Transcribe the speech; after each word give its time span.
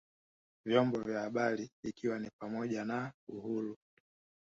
vyombo 0.65 1.01
vya 1.01 1.19
habari 1.21 1.69
ikiwa 1.83 2.19
ni 2.19 2.29
pamoja 2.41 2.85
na 2.85 3.11
uhuru 3.29 3.77